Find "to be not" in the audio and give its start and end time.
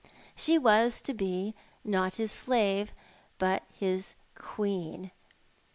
1.03-2.15